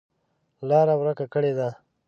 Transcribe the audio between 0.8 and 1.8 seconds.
ورکه کړې ده.